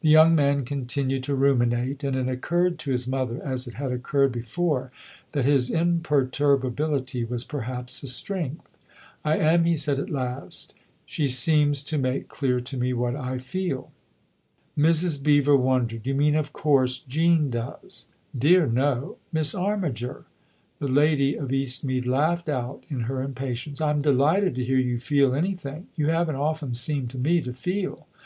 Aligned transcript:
The 0.00 0.08
young 0.08 0.34
man 0.34 0.64
continued 0.64 1.22
to 1.24 1.34
ruminate, 1.34 2.02
and 2.02 2.16
it 2.16 2.26
occurred 2.26 2.78
to 2.78 2.90
his 2.90 3.06
mother, 3.06 3.38
as 3.44 3.66
it 3.68 3.74
had 3.74 3.92
occurred 3.92 4.32
before, 4.32 4.90
that 5.32 5.44
his 5.44 5.68
imperturbability 5.68 7.22
was 7.22 7.44
perhaps 7.44 8.02
a 8.02 8.06
strength." 8.06 8.66
I 9.26 9.36
am," 9.36 9.64
he 9.64 9.76
said 9.76 10.00
at 10.00 10.08
last." 10.08 10.72
She 11.04 11.26
seems 11.28 11.82
to 11.82 11.98
make 11.98 12.28
clear 12.28 12.62
to 12.62 12.78
me 12.78 12.94
what 12.94 13.14
I 13.14 13.36
feel." 13.36 13.92
130 14.74 14.80
THE 14.80 14.88
OTHER 14.88 14.90
HOUSE 14.90 15.18
Mrs. 15.20 15.22
Beever 15.22 15.56
wondered. 15.58 16.06
"You 16.06 16.14
mean 16.14 16.34
of 16.34 16.54
course 16.54 17.00
Jean 17.00 17.50
does."" 17.50 18.08
Dear 18.46 18.66
no 18.66 19.18
Miss 19.34 19.54
Armiger!" 19.54 20.24
The 20.78 20.88
lady 20.88 21.34
of 21.34 21.50
Eastmead 21.52 22.06
laughed 22.06 22.48
out 22.48 22.84
in 22.88 23.00
her 23.00 23.20
impatience." 23.22 23.82
I'm 23.82 24.00
delighted 24.00 24.54
to 24.54 24.64
hear 24.64 24.78
you 24.78 24.98
feel 24.98 25.34
any 25.34 25.54
thing. 25.54 25.88
You 25.94 26.06
haven't 26.06 26.36
often 26.36 26.72
seemed 26.72 27.10
to 27.10 27.18
me 27.18 27.42
to 27.42 27.52
feel." 27.52 28.06